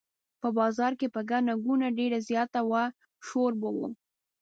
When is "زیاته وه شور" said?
2.29-3.51